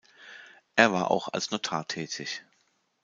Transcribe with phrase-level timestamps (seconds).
[0.75, 2.43] Er war auch als Notar tätig.